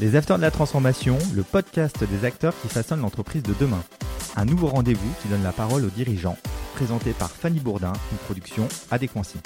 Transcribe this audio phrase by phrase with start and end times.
[0.00, 3.82] Les Acteurs de la Transformation, le podcast des acteurs qui façonnent l'entreprise de demain.
[4.36, 6.36] Un nouveau rendez-vous qui donne la parole aux dirigeants,
[6.76, 9.38] présenté par Fanny Bourdin, une production Adéquancy.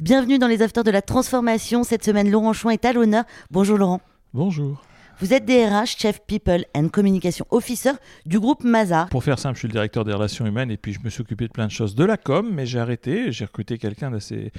[0.00, 1.84] Bienvenue dans les Acteurs de la Transformation.
[1.84, 3.24] Cette semaine, Laurent Chouin est à l'honneur.
[3.50, 4.00] Bonjour Laurent.
[4.32, 4.82] Bonjour.
[5.20, 7.92] Vous êtes DRH, Chef People and Communication Officer
[8.26, 9.08] du groupe Mazar.
[9.08, 11.20] Pour faire simple, je suis le directeur des relations humaines et puis je me suis
[11.20, 13.30] occupé de plein de choses de la com, mais j'ai arrêté.
[13.30, 14.50] J'ai recruté quelqu'un d'assez,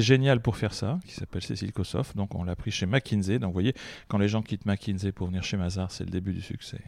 [0.00, 2.14] génial pour faire ça, qui s'appelle Cécile Kossoff.
[2.16, 3.38] Donc on l'a pris chez McKinsey.
[3.38, 3.74] Donc vous voyez,
[4.08, 6.80] quand les gens quittent McKinsey pour venir chez Mazar, c'est le début du succès.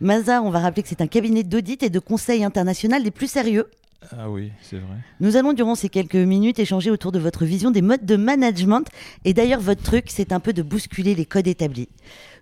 [0.00, 3.30] Mazar, on va rappeler que c'est un cabinet d'audit et de conseil international des plus
[3.30, 3.66] sérieux
[4.16, 4.96] ah oui, c'est vrai.
[5.20, 8.88] Nous allons durant ces quelques minutes échanger autour de votre vision des modes de management.
[9.26, 11.88] Et d'ailleurs, votre truc, c'est un peu de bousculer les codes établis.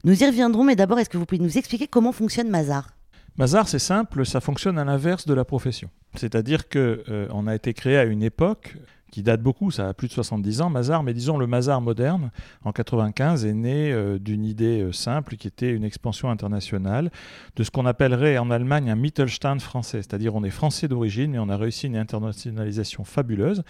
[0.04, 2.88] Nous y reviendrons, mais d'abord, est-ce que vous pouvez nous expliquer comment fonctionne Mazar?
[3.36, 5.90] Mazar, c'est simple, ça fonctionne à l'inverse de la profession.
[6.14, 8.76] C'est-à-dire qu'on euh, a été créé à une époque
[9.10, 12.30] qui date beaucoup, ça a plus de 70 ans, Mazar, mais disons le Mazar moderne,
[12.64, 17.10] en 95, est né euh, d'une idée euh, simple qui était une expansion internationale
[17.56, 21.38] de ce qu'on appellerait en Allemagne un Mittelstand français, c'est-à-dire on est français d'origine, mais
[21.38, 23.62] on a réussi une internationalisation fabuleuse.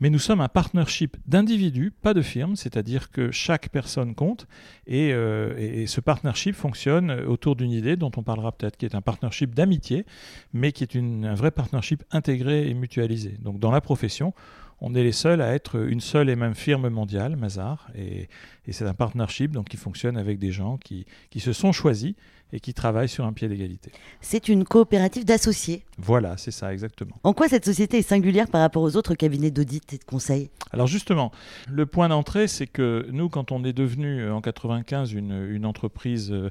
[0.00, 4.46] Mais nous sommes un partnership d'individus, pas de firmes, c'est-à-dire que chaque personne compte
[4.86, 8.94] et, euh, et, ce partnership fonctionne autour d'une idée dont on parlera peut-être, qui est
[8.94, 10.06] un partnership d'amitié,
[10.52, 13.36] mais qui est une, un vrai partnership intégré et mutualisé.
[13.40, 14.34] Donc dans la profession,
[14.80, 18.28] on est les seuls à être une seule et même firme mondiale, Mazar, et,
[18.70, 21.06] c'est un partnership donc, qui fonctionne avec des gens qui
[21.40, 22.14] se sont choisis
[22.52, 23.92] et qui travaillent sur un pied d'égalité.
[24.20, 25.84] C'est une coopérative d'associés.
[25.98, 27.16] Voilà, c'est ça, exactement.
[27.24, 30.48] En quoi cette société est singulière par rapport aux autres cabinets d'audit et de conseil?
[30.72, 31.32] Alors justement,
[31.68, 35.66] le point d'entrée, c'est que nous, quand on est devenu euh, en 95 une, une
[35.66, 36.50] entreprise euh,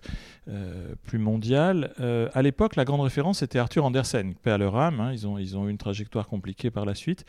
[0.49, 1.93] euh, plus mondiale,
[2.33, 4.99] à l'époque, la grande référence était Arthur Andersen, paix à leur âme.
[4.99, 7.25] Hein, ils, ont, ils ont eu une trajectoire compliquée par la suite.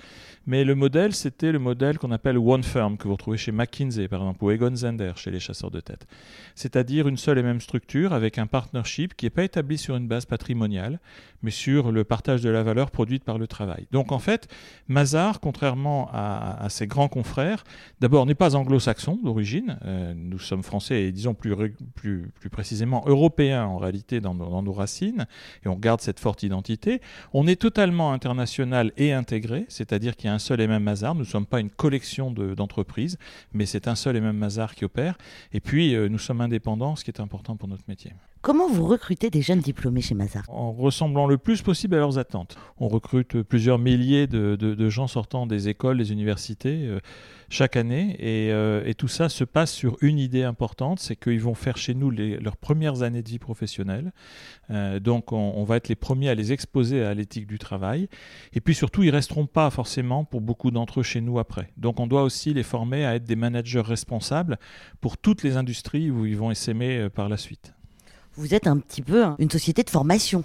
[0.46, 4.08] Mais le modèle, c'était le modèle qu'on appelle One Firm, que vous retrouvez chez McKinsey,
[4.08, 6.06] par exemple, ou Egon Zender, chez les chasseurs de tête.
[6.54, 8.46] C'est-à-dire une seule et même structure avec un
[9.16, 11.00] qui n'est pas établi sur une base patrimoniale,
[11.42, 13.86] mais sur le partage de la valeur produite par le travail.
[13.92, 14.48] Donc en fait,
[14.88, 17.64] Mazar, contrairement à, ses grands confrères,
[18.00, 23.78] d'abord n'est pas anglo-saxon d'origine, euh, nous sommes français et disons plus, précisément européens en
[23.78, 25.26] réalité dans nos, dans nos, racines,
[25.64, 27.00] et on garde cette forte identité.
[27.32, 31.14] On est totalement international et intégré, c'est-à-dire qu'il y a un seul et même Mazar,
[31.14, 33.18] nous ne sommes pas une collection d'entreprises,
[33.52, 35.16] mais c'est un seul et même Mazar qui opère,
[35.52, 38.12] et puis euh, nous sommes indépendants, ce qui est important pour notre métier.
[38.48, 40.42] Comment vous recrutez des jeunes diplômés chez Mazar?
[40.48, 42.56] En ressemblant le plus possible à leurs attentes.
[42.78, 46.98] On recrute plusieurs milliers de, gens sortant des écoles, des universités euh,
[47.50, 48.16] chaque année.
[48.22, 51.92] Euh, et, tout ça se passe sur une idée importante, c'est qu'ils vont faire chez
[51.92, 54.14] nous leurs premières années de vie professionnelle.
[54.70, 58.08] Euh, donc on, on, va être les premiers à les exposer à l'éthique du travail.
[58.54, 61.70] Et puis surtout, ils resteront pas forcément pour beaucoup d'entre eux chez nous après.
[61.76, 64.58] Donc on doit aussi les former à être des managers responsables
[65.02, 67.74] pour toutes les industries où ils vont essaimer par la suite
[68.38, 70.44] vous êtes un petit peu une société de formation.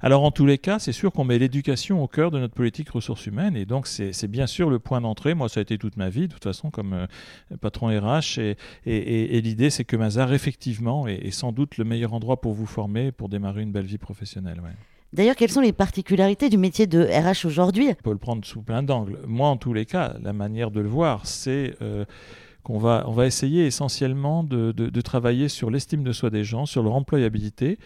[0.00, 2.90] Alors en tous les cas, c'est sûr qu'on met l'éducation au cœur de notre politique
[2.90, 5.34] ressources humaines et donc c'est bien sûr le point d'entrée.
[5.34, 7.06] Moi, ça a été toute ma vie, de toute façon, comme euh,
[7.60, 8.38] patron RH.
[8.38, 8.56] Et,
[8.86, 13.12] et, l'idée, c'est que Mazar, effectivement, est, sans doute le meilleur endroit pour vous former,
[13.12, 14.60] pour démarrer une belle vie professionnelle.
[15.12, 17.88] D'ailleurs, quelles sont les particularités du métier de RH aujourd'hui?
[17.88, 19.18] On peut le prendre sous plein d'angles.
[19.26, 21.74] Moi, en tous les cas, la manière de le voir, c'est...
[21.82, 22.04] Euh,
[22.62, 26.82] qu'on va, on va essayer essentiellement de, travailler sur l'estime de soi des gens, sur
[26.82, 27.78] leur employabilité.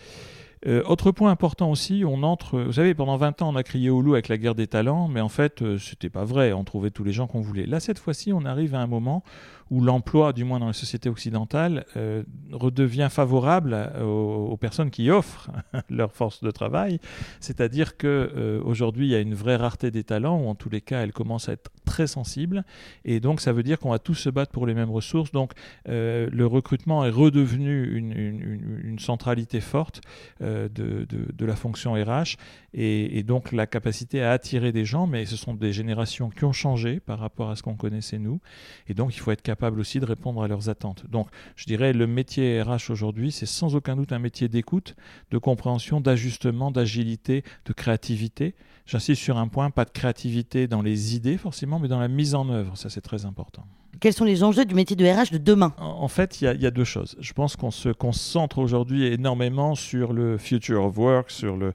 [0.66, 2.58] Euh, autre point important aussi, on entre.
[2.58, 5.08] Vous savez, pendant 20 ans, on a crié au loup avec la guerre des talents,
[5.08, 6.54] mais en fait, ce euh, c'était pas vrai.
[6.54, 7.66] On trouvait tous les gens qu'on voulait.
[7.66, 9.22] Là, cette fois-ci, on arrive à un moment
[9.70, 15.50] où l'emploi, du moins dans les sociétés occidentales, euh, redevient favorable aux, personnes qui offrent
[15.90, 17.00] leur force de travail.
[17.40, 20.70] C'est-à-dire que euh, aujourd'hui, il y a une vraie rareté des talents, ou en tous
[20.70, 22.64] les cas, elle commence à être très sensible.
[23.04, 25.32] Et donc, ça veut dire qu'on va tous se battre pour les mêmes ressources.
[25.32, 25.52] Donc,
[25.88, 30.00] euh, le recrutement est redevenu une, centralité forte
[30.40, 32.36] de, la fonction RH.
[32.72, 36.44] Et, et, donc, la capacité à attirer des gens, mais ce sont des générations qui
[36.44, 38.40] ont changé par rapport à ce qu'on connaissait nous.
[38.88, 41.04] Et donc, il faut être capable capable aussi de répondre à leurs attentes.
[41.08, 44.96] Donc, je dirais, le métier RH aujourd'hui, c'est sans aucun doute un métier d'écoute,
[45.30, 48.56] de compréhension, d'ajustement, d'agilité, de créativité.
[48.84, 52.34] J'insiste sur un point, pas de créativité dans les idées forcément, mais dans la mise
[52.34, 52.76] en œuvre.
[52.76, 53.64] Ça, c'est très important.
[54.00, 55.72] Quels sont les enjeux du métier de RH de demain?
[55.78, 57.14] En fait, il y, a deux choses.
[57.20, 61.74] Je pense qu'on se concentre aujourd'hui énormément sur le future of work, sur le,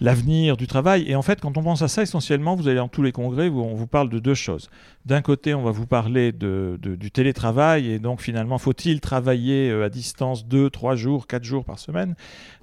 [0.00, 1.04] l'avenir du travail.
[1.08, 3.48] Et en fait, quand on pense à ça, essentiellement, vous allez dans tous les congrès
[3.48, 4.70] où on vous parle de deux choses.
[5.06, 9.86] D'un côté, on va vous parler de, du télétravail et donc finalement, faut-il travailler euh,
[9.86, 12.14] à distance deux, trois jours, quatre jours par semaine?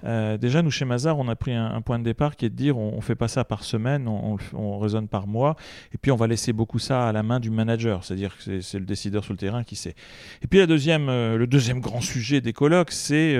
[0.04, 2.54] Euh, Déjà, nous chez Mazar, on a pris un, point de départ qui est de
[2.54, 5.56] dire on, ne fait pas ça par semaine, on, on, raisonne par mois,
[5.92, 8.78] et puis on va laisser beaucoup ça à la main du manager, c'est-à-dire que c'est
[8.78, 9.94] le décideur sur le terrain qui sait.
[10.42, 13.36] Et puis la deuxième, euh, le deuxième grand sujet des colloques, c'est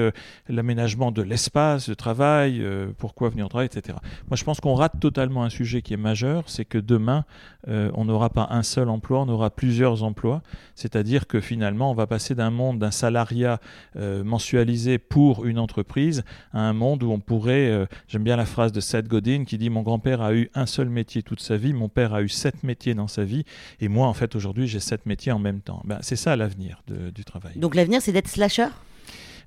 [0.48, 2.64] l'aménagement de l'espace de travail,
[2.98, 3.85] pourquoi venir au travail, etc.
[3.92, 7.24] Moi, je pense qu'on rate totalement un sujet qui est majeur, c'est que demain,
[7.66, 10.42] on n'aura pas un seul emploi, on aura plusieurs emplois.
[10.74, 13.60] C'est-à-dire que finalement, on va passer d'un monde d'un salariat
[13.96, 18.46] euh, mensualisé pour une entreprise à un monde où on pourrait, euh, j'aime bien la
[18.46, 21.56] phrase de Seth Godin qui dit Mon grand-père a eu un seul métier toute sa
[21.56, 23.44] vie, mon père a eu sept métiers dans sa vie,
[23.80, 25.82] et moi, en fait, aujourd'hui, j'ai sept métiers en même temps.
[25.84, 27.52] Ben, c'est ça l'avenir du travail.
[27.56, 28.68] Donc l'avenir, c'est d'être slasher?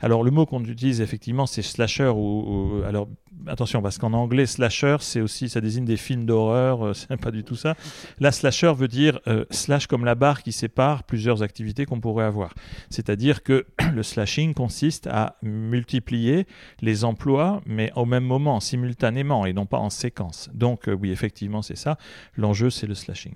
[0.02, 3.08] Alors le mot qu'on utilise effectivement c'est slasher ou, alors
[3.48, 7.32] attention parce qu'en anglais slasher c'est aussi ça désigne des films d'horreur, euh, c'est pas
[7.32, 7.76] du tout ça.
[8.20, 12.26] Là slasher veut dire euh, slash comme la barre qui sépare plusieurs activités qu'on pourrait
[12.26, 12.54] avoir.
[12.90, 16.48] C'est-à-dire que le slashing consiste à multiplier
[16.82, 20.50] les emplois mais au même moment simultanément et non pas en séquence.
[20.54, 21.98] Donc euh, oui effectivement c'est ça.
[22.36, 23.34] L'enjeu c'est le slashing.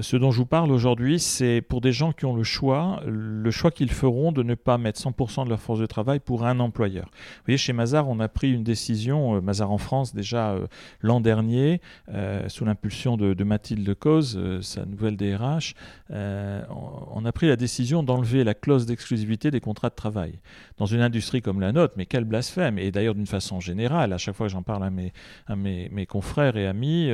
[0.00, 3.50] ce dont je vous parle aujourd'hui, c'est pour des gens qui ont le choix, le
[3.50, 6.60] choix qu'ils feront de ne pas mettre 100% de leur force de travail pour un
[6.60, 7.04] employeur.
[7.04, 10.66] Vous voyez, chez Mazar, on a pris une décision, euh, Mazar en France déjà euh,
[11.00, 11.80] l'an dernier,
[12.12, 15.74] euh, sous l'impulsion de, Mathilde Cause, sa nouvelle DRH,
[16.10, 20.38] on a pris la décision d'enlever la clause d'exclusivité des contrats de travail.
[20.78, 24.18] Dans une industrie comme la nôtre, mais quel blasphème Et d'ailleurs, d'une façon générale, à
[24.18, 27.10] chaque fois que j'en parle à mes, confrères et amis,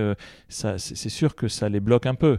[0.48, 2.38] c'est sûr que ça les bloque un peu.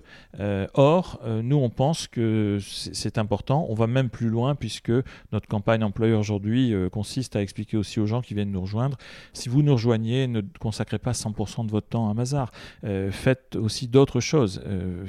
[0.76, 3.66] or, nous, on pense que c'est important.
[3.70, 4.92] On va même plus loin puisque
[5.32, 8.62] notre campagne employeur aujourd'hui aujourd'hui euh, consiste à expliquer aussi aux gens qui viennent nous
[8.62, 8.98] rejoindre,
[9.34, 12.52] si vous nous rejoignez, ne consacrez pas 100% de votre temps à Mazar.
[12.86, 14.62] Euh, faites aussi d'autres choses.
[14.66, 15.06] Euh,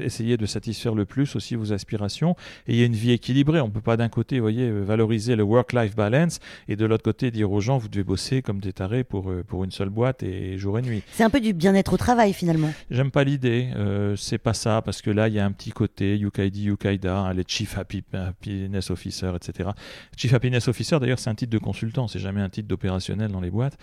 [0.00, 2.34] essayez de satisfaire le plus aussi vos aspirations.
[2.66, 3.60] Ayez une vie équilibrée.
[3.60, 7.30] On ne peut pas d'un côté, voyez, valoriser le work-life balance et de l'autre côté
[7.30, 10.58] dire aux gens, vous devez bosser comme des tarés pour, pour une seule boîte et
[10.58, 11.02] jour et nuit.
[11.12, 12.72] C'est un peu du bien-être au travail finalement.
[12.90, 13.68] J'aime pas l'idée.
[14.16, 17.32] c'est pas ça parce que là, il y a un petit côté UKID, UKIDA, hein,
[17.32, 19.70] les Chief Happiness Officer, etc.
[20.16, 23.40] Chief Happiness officer, d'ailleurs, c'est un titre de consultant, c'est jamais un titre d'opérationnel dans
[23.40, 23.78] les boîtes.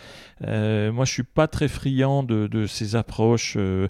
[0.47, 3.55] Euh, moi, je suis pas très friand de, ces approches.
[3.57, 3.87] Euh,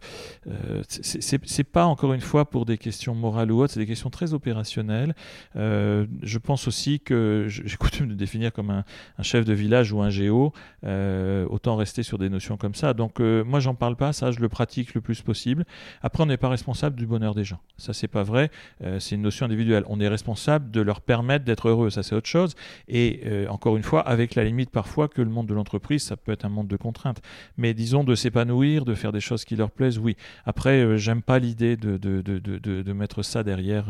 [0.48, 4.10] euh c'est pas encore une fois pour des questions morales ou autres, c'est des questions
[4.10, 5.16] très opérationnelles.
[5.56, 8.84] Euh, je pense aussi que j'ai coutume de définir comme un,
[9.22, 10.54] chef de village ou un géo.
[10.84, 12.94] autant rester sur des notions comme ça.
[12.94, 14.14] Donc, moi, j'en parle pas.
[14.14, 15.66] Ça, je le pratique le plus possible.
[16.02, 17.60] Après, on n'est pas responsable du bonheur des gens.
[17.78, 18.52] Ça, c'est pas vrai.
[19.00, 19.84] c'est une notion individuelle.
[19.88, 21.90] On est responsable de leur permettre d'être heureux.
[21.90, 22.56] Ça, c'est autre chose.
[22.88, 26.18] Et euh, encore une fois, avec la limite parfois que le monde de l'entreprise, ça
[26.18, 27.22] peut être un monde de contraintes.
[27.58, 30.16] Mais disons de s'épanouir, de faire des choses qui leur plaisent, oui.
[30.46, 33.90] Après, euh, j'aime pas l'idée de, de, de, de, mettre ça derrière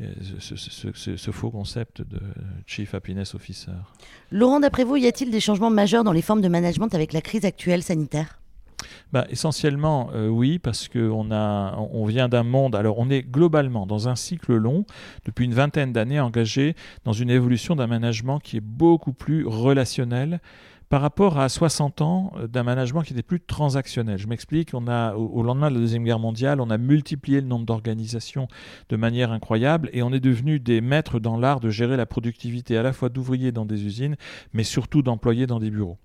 [0.00, 0.06] euh,
[0.40, 2.20] ce, ce, ce, faux concept de
[2.66, 3.72] Chief Happiness Officer.
[4.30, 7.20] Laurent, d'après vous, y a-t-il des changements majeurs dans les formes de management avec la
[7.20, 8.41] crise actuelle sanitaire?
[9.12, 12.74] Bah, essentiellement, euh, oui, parce qu'on on vient d'un monde.
[12.74, 14.84] Alors, on est globalement dans un cycle long,
[15.24, 16.74] depuis une vingtaine d'années, engagé
[17.04, 20.40] dans une évolution d'un management qui est beaucoup plus relationnel
[20.92, 24.18] par rapport à 60 ans euh, d'un management qui était plus transactionnel.
[24.18, 27.46] Je m'explique, on a au, lendemain de la Deuxième Guerre mondiale, on a multiplié le
[27.46, 28.46] nombre d'organisations
[28.90, 32.76] de manière incroyable et on est devenu des maîtres dans l'art de gérer la productivité
[32.76, 34.16] à la fois d'ouvriers dans des usines,
[34.52, 35.96] mais surtout d'employés dans des bureaux.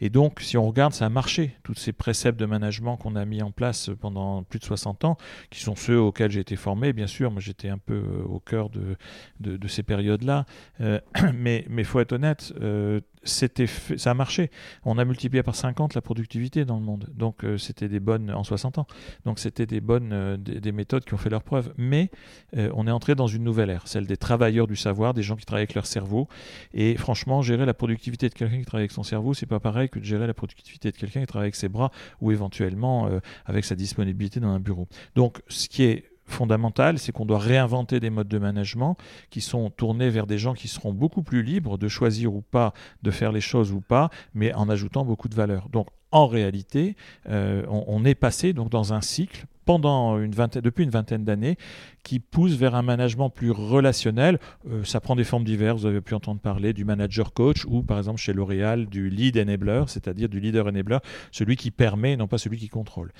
[0.00, 1.56] Et donc, si on regarde, ça a marché.
[1.62, 5.16] Tous ces préceptes de management qu'on a mis en place pendant plus de 60 ans,
[5.50, 8.40] qui sont ceux auxquels j'ai été formé, bien sûr, moi j'étais un peu euh, au
[8.40, 10.46] cœur de, ces périodes-là.
[10.80, 11.00] Euh,
[11.34, 14.50] mais il faut être honnête, euh, c'était ça a marché.
[14.84, 17.10] On a multiplié par 50 la productivité dans le monde.
[17.14, 18.86] Donc c'était des bonnes en 60 ans.
[19.26, 21.74] Donc c'était des bonnes des, méthodes qui ont fait leur preuve.
[21.76, 22.10] Mais
[22.56, 25.44] on est entré dans une nouvelle ère, celle des travailleurs du savoir, des gens qui
[25.44, 26.28] travaillent avec leur cerveau.
[26.72, 29.88] Et franchement, gérer la productivité de quelqu'un qui travaille avec son cerveau, c'est pas pareil
[29.88, 31.90] que de gérer la productivité de quelqu'un qui travaille avec ses bras
[32.20, 34.88] ou éventuellement euh, avec sa disponibilité dans un bureau.
[35.14, 38.96] Donc, ce qui est fondamental, c'est qu'on doit réinventer des modes de management
[39.30, 42.72] qui sont tournés vers des gens qui seront beaucoup plus libres de choisir ou pas,
[43.02, 45.68] de faire les choses ou pas, mais en ajoutant beaucoup de valeur.
[45.70, 46.96] Donc, en réalité,
[47.28, 49.46] euh, on, on, est passé donc dans un cycle
[49.78, 51.56] depuis une vingtaine d'années
[52.02, 54.38] qui pousse vers un management plus relationnel.
[54.68, 57.82] Euh, ça prend des formes diverses, vous avez pu entendre parler du manager coach ou
[57.82, 60.98] par exemple chez L'Oréal du lead enabler, c'est-à-dire du leader enabler,
[61.30, 63.12] celui qui permet, non pas celui qui contrôle.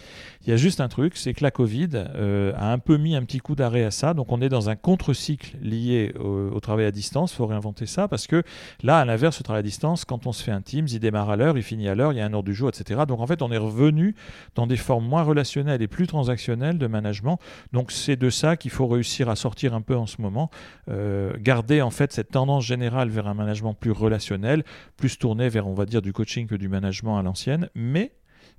[0.43, 3.15] Il y a juste un truc, c'est que la Covid euh, a un peu mis
[3.15, 6.87] un petit coup d'arrêt à ça, donc on est dans un contre-cycle lié au, travail
[6.87, 8.43] à distance, il faut réinventer ça, parce que
[8.83, 11.31] là, à l'inverse, le travail à distance, quand on se fait un Teams, il démarre
[11.31, 13.03] à l'heure, il finit à l'heure, il y a un ordre du jour, etc.
[13.07, 14.15] Donc en fait, on est revenu
[14.55, 17.39] dans des formes moins relationnelles et plus transactionnelles de management.
[17.73, 20.51] Donc c'est de ça qu'il faut réussir à sortir un peu en ce moment,
[20.89, 24.65] euh, garder en fait cette tendance générale vers un management plus relationnel,
[24.97, 28.13] plus tourné vers, on va dire, du coaching que du management à l'ancienne, mais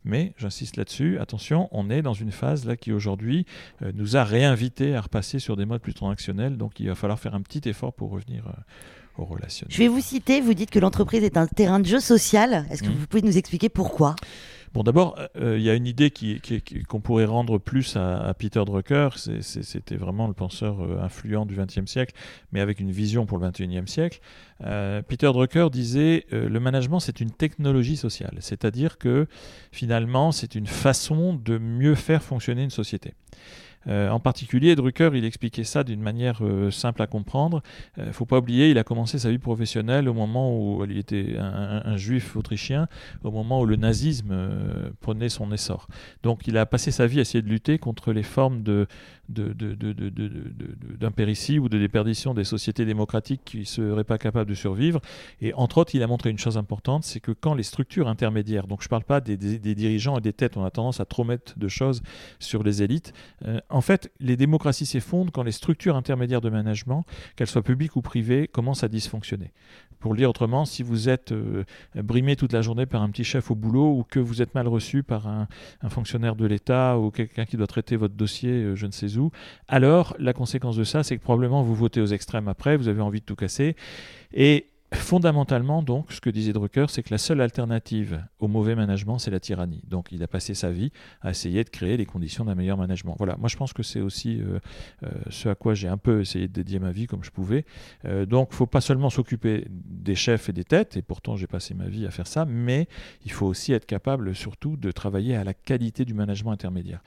[0.04, 3.46] mais j'insiste là-dessus, attention, on est dans une phase là qui aujourd'hui
[3.84, 7.20] euh, nous a réinvité à repasser sur des modes plus transactionnels, donc il va falloir
[7.20, 9.72] faire un petit effort pour revenir euh, au relationnel.
[9.72, 12.66] Je vais vous citer, vous dites que l'entreprise est un terrain de jeu social.
[12.72, 12.94] Est-ce que mmh.
[12.94, 14.16] vous pouvez nous expliquer pourquoi?
[14.74, 16.13] Bon, d'abord, euh, il y a une idée
[16.88, 19.10] qu'on pourrait rendre plus à, Peter Drucker.
[19.42, 22.13] C'était vraiment le penseur influent du XXe siècle,
[22.54, 24.22] mais avec une vision pour le XXIe siècle.
[24.63, 29.28] Euh, Peter Drucker disait euh, le management c'est une technologie sociale, c'est-à-dire que
[29.72, 33.13] finalement c'est une façon de mieux faire fonctionner une société.
[33.88, 37.62] Euh, en particulier, Drucker, il expliquait ça d'une manière euh, simple à comprendre.
[37.98, 40.98] Il euh, faut pas oublier, il a commencé sa vie professionnelle au moment où il
[40.98, 42.88] était un, juif autrichien,
[43.24, 44.36] au moment où le nazisme
[45.02, 45.88] prenait son essor.
[46.24, 48.88] Donc il a passé sa vie à essayer de lutter contre les formes de,
[51.00, 55.00] d'impéritie ou de déperdition des sociétés démocratiques qui ne seraient pas capables de survivre.
[55.42, 58.68] Et entre autres, il a montré une chose importante, c'est que quand les structures intermédiaires,
[58.68, 61.24] donc je ne parle pas des, dirigeants et des têtes, on a tendance à trop
[61.24, 62.02] mettre de choses
[62.40, 63.14] sur les élites,
[63.72, 68.01] en fait, les démocraties s'effondrent quand les structures intermédiaires de management, qu'elles soient publiques ou
[68.01, 69.51] privées, commencent à dysfonctionner.
[70.00, 71.63] Pour le dire autrement, si vous êtes euh,
[71.96, 74.68] brimé toute la journée par un petit chef au boulot ou que vous êtes mal
[74.68, 75.48] reçu par un,
[75.90, 79.32] fonctionnaire de l'État ou quelqu'un qui doit traiter votre dossier euh, je ne sais où,
[79.68, 83.01] alors la conséquence de ça, c'est que probablement vous votez aux extrêmes après, vous avez
[83.01, 83.75] envie de tout casser.
[84.34, 89.20] Et Fondamentalement, donc, ce que disait Drucker, c'est que la seule alternative au mauvais management,
[89.20, 89.82] c'est la tyrannie.
[89.88, 93.16] Donc, il a passé sa vie à essayer de créer les conditions d'un meilleur management.
[93.18, 94.60] Voilà, moi je pense que c'est aussi euh,
[95.04, 97.66] euh, ce à quoi j'ai un peu essayé de dédier ma vie comme je pouvais.
[98.04, 101.38] Euh, donc, il ne faut pas seulement s'occuper des chefs et des têtes, et pourtant
[101.38, 102.90] j'ai passé ma vie à faire ça, mais
[103.24, 107.02] il faut aussi être capable surtout de travailler à la qualité du management intermédiaire.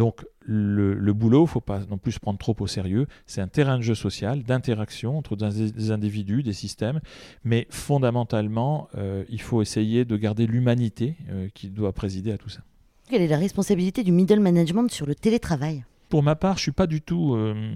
[0.00, 3.06] Donc le, boulot, il ne faut pas non plus se prendre trop au sérieux.
[3.26, 7.00] C'est un terrain de jeu social, d'interaction entre des individus, des systèmes,
[7.44, 12.48] mais fondamentalement, euh, il faut essayer de garder l'humanité euh, qui doit présider à tout
[12.48, 12.62] ça.
[13.10, 15.84] Quelle est la responsabilité du middle management sur le télétravail?
[16.08, 17.70] Pour ma part, je ne suis, pas du tout, euh,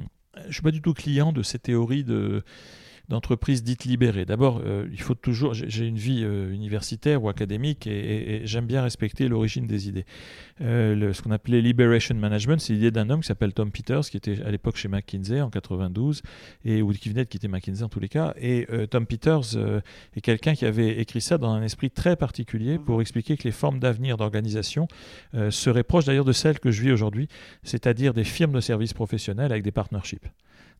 [0.49, 2.43] je suis pas du tout client de ces théories de
[3.09, 4.25] d'entreprises dites libérées.
[4.25, 5.55] D'abord, euh, il faut toujours.
[5.55, 10.07] J'ai une vie euh, universitaire ou académique et, j'aime bien respecter l'origine des idées.
[10.61, 14.17] Euh, ce qu'on appelait liberation management, c'est l'idée d'un homme qui s'appelle Tom Peters, qui
[14.17, 16.23] était à l'époque chez McKinsey en 92
[16.65, 18.35] et ou qui venait de quitter McKinsey en tous les cas.
[18.41, 19.57] Et Tom Peters
[20.17, 23.53] est quelqu'un qui avait écrit ça dans un esprit très particulier pour expliquer que les
[23.53, 24.89] formes d'avenir d'organisation
[25.51, 27.29] seraient proches d'ailleurs de celles que je vis aujourd'hui,
[27.63, 30.27] c'est-à-dire des firmes de services professionnels avec des partnerships.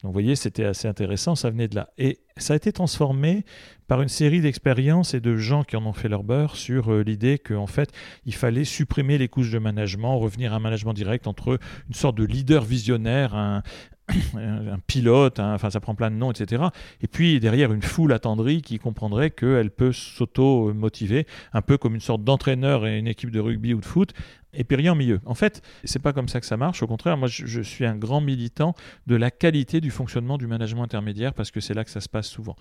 [0.05, 1.89] Donc vous voyez, c'était assez intéressant, ça venait de là.
[1.97, 3.47] Et ça a été transformé
[3.89, 7.03] par une série d'expériences et de gens qui en ont fait leur beurre sur euh,
[7.03, 7.91] l'idée qu'en fait,
[8.27, 11.59] il fallait supprimer les couches de management, revenir à un management direct entre
[11.89, 13.63] une sorte de leader visionnaire, un,
[14.37, 16.65] un pilote, enfin ça prend plein de noms, etc.
[17.01, 22.01] Et puis derrière une foule attendrie qui comprendrait qu'elle peut s'auto-motiver, un peu comme une
[22.01, 24.13] sorte d'entraîneur et une équipe de rugby ou de foot,
[24.53, 25.21] et puis rien au milieu.
[25.25, 26.83] En fait, c'est pas comme ça que ça marche.
[26.83, 28.75] Au contraire, moi je, suis un grand militant
[29.07, 32.09] de la qualité du fonctionnement du management intermédiaire parce que c'est là que ça se
[32.09, 32.57] passe souvent.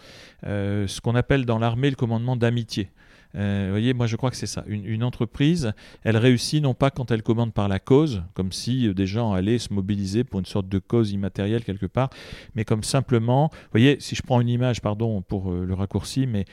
[0.46, 2.90] Euh, ce qu'on appelle dans l'armée le commandement d'amitié.
[3.36, 4.64] Euh, vous voyez, moi je crois que c'est ça.
[4.68, 5.74] Une, entreprise,
[6.04, 9.34] elle réussit non pas quand elle commande par la cause, comme si euh, des gens
[9.34, 12.10] allaient se mobiliser pour une sorte de cause immatérielle quelque part,
[12.56, 16.28] mais comme simplement, vous voyez, si je prends une image, pardon pour euh, le raccourci,
[16.28, 16.46] mais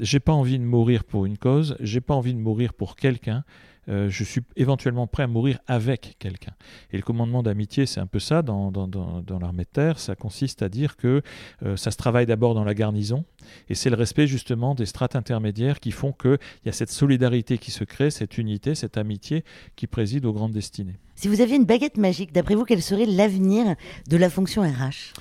[0.00, 3.44] j'ai pas envie de mourir pour une cause, j'ai pas envie de mourir pour quelqu'un,
[3.88, 6.52] euh, je suis éventuellement prêt à mourir avec quelqu'un.
[6.92, 9.98] Et le commandement d'amitié, c'est un peu ça dans, dans, l'armée de terre.
[9.98, 11.22] Ça consiste à dire que
[11.62, 13.24] euh, ça se travaille d'abord dans la garnison,
[13.68, 17.58] et c'est le respect justement des strates intermédiaires qui font qu'il y a cette solidarité
[17.58, 19.44] qui se crée, cette unité, cette amitié
[19.76, 20.98] qui préside aux grandes destinées.
[21.14, 23.74] Si vous aviez une baguette magique, d'après vous, quel serait l'avenir
[24.08, 25.14] de la fonction RH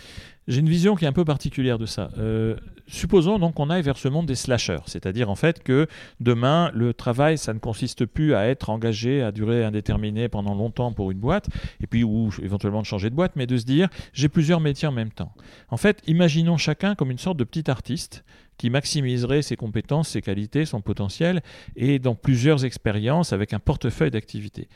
[0.48, 2.10] j'ai une vision qui est un peu particulière de ça.
[2.18, 2.56] Euh,
[2.88, 5.88] supposons donc qu'on aille vers ce monde des slashers, c'est-à-dire en fait que
[6.20, 10.94] demain, le travail, ça ne consiste plus à être engagé à durée indéterminée pendant longtemps
[10.94, 11.48] pour une boîte,
[11.82, 14.88] et puis ou éventuellement de changer de boîte, mais de se dire j'ai plusieurs métiers
[14.88, 15.34] en même temps.
[15.70, 18.24] En fait, imaginons chacun comme une sorte de petit artiste
[18.58, 21.42] qui maximiserait ses compétences, ses qualités, son potentiel,
[21.76, 24.68] et dans plusieurs expériences avec un portefeuille d'activités.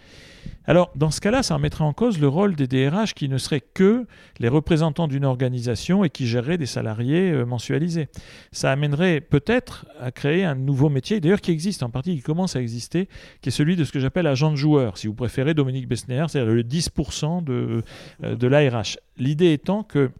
[0.65, 3.61] Alors, dans ce cas-là, ça remettrait en cause le rôle des DRH qui ne seraient
[3.61, 4.05] que
[4.39, 8.07] les représentants d'une organisation et qui géreraient des salariés euh, mensualisés.
[8.51, 12.55] Ça amènerait peut-être à créer un nouveau métier, d'ailleurs qui existe en partie, qui commence
[12.55, 13.09] à exister,
[13.41, 16.25] qui est celui de ce que j'appelle agent de joueur, si vous préférez Dominique Bessner,
[16.27, 17.83] c'est-à-dire le 10% de,
[18.23, 18.97] euh, de l'ARH.
[19.17, 20.11] L'idée étant que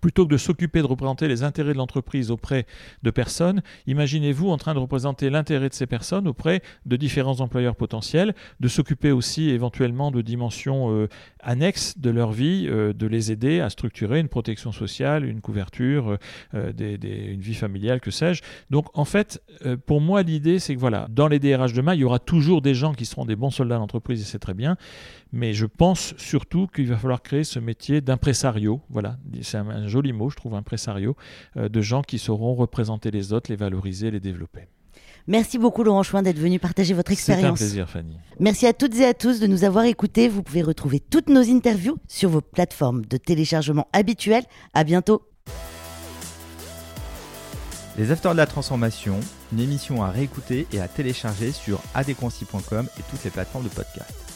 [0.00, 2.66] plutôt que de s'occuper de représenter les intérêts de l'entreprise auprès
[3.02, 7.76] de personnes, imaginez-vous en train de représenter l'intérêt de ces personnes auprès de différents employeurs
[7.76, 11.08] potentiels, de s'occuper aussi éventuellement de dimensions euh,
[11.40, 16.18] annexes de leur vie, euh, de les aider à structurer une protection sociale, une couverture,
[16.54, 18.42] euh, une vie familiale, que sais-je.
[18.70, 19.42] Donc en fait,
[19.86, 22.74] pour moi, l'idée, c'est que voilà, dans les DRH demain, il y aura toujours des
[22.74, 24.76] gens qui seront des bons soldats d'entreprise, et c'est très bien,
[25.32, 29.88] mais je pense surtout qu'il va falloir créer ce métier d'impresario, voilà, c'est un un
[29.88, 31.16] joli mot, je trouve, impresario,
[31.56, 34.68] euh, de gens qui sauront représenter les autres, les valoriser, les développer.
[35.28, 37.58] Merci beaucoup Laurent Chouin d'être venu partager votre expérience.
[37.58, 38.16] C'est un plaisir Fanny.
[38.40, 40.28] Merci à toutes et à tous de nous avoir écoutés.
[40.28, 44.44] Vous pouvez retrouver toutes nos interviews sur vos plateformes de téléchargement habituelles.
[44.74, 45.22] À bientôt.
[47.98, 49.20] Les Acteurs de la Transformation,
[49.52, 54.31] une émission à réécouter et à télécharger sur adéquancy.com et toutes les plateformes de podcast.